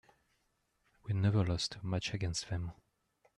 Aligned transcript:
We 1.05 1.13
never 1.13 1.45
lost 1.45 1.75
a 1.75 1.85
match 1.85 2.11
against 2.11 2.49
them. 2.49 2.71